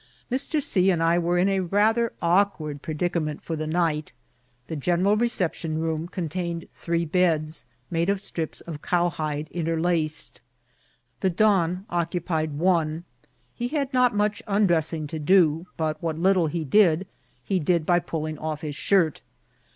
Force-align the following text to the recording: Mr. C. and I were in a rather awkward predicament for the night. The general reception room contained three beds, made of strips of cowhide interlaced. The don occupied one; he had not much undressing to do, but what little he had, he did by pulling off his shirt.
Mr. 0.31 0.59
C. 0.63 0.89
and 0.89 1.03
I 1.03 1.19
were 1.19 1.37
in 1.37 1.47
a 1.47 1.59
rather 1.59 2.11
awkward 2.23 2.81
predicament 2.81 3.43
for 3.43 3.55
the 3.55 3.67
night. 3.67 4.13
The 4.65 4.75
general 4.75 5.15
reception 5.15 5.77
room 5.79 6.07
contained 6.07 6.67
three 6.73 7.05
beds, 7.05 7.67
made 7.91 8.09
of 8.09 8.19
strips 8.19 8.61
of 8.61 8.81
cowhide 8.81 9.47
interlaced. 9.51 10.41
The 11.19 11.29
don 11.29 11.85
occupied 11.91 12.53
one; 12.57 13.03
he 13.53 13.67
had 13.67 13.93
not 13.93 14.15
much 14.15 14.41
undressing 14.47 15.05
to 15.05 15.19
do, 15.19 15.67
but 15.77 16.01
what 16.01 16.17
little 16.17 16.47
he 16.47 16.67
had, 16.73 17.05
he 17.43 17.59
did 17.59 17.85
by 17.85 17.99
pulling 17.99 18.39
off 18.39 18.61
his 18.61 18.75
shirt. 18.75 19.21